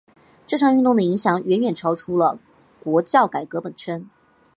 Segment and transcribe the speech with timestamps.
[0.47, 2.39] 这场运动的影响远远超出了
[2.83, 4.09] 国教改革本身。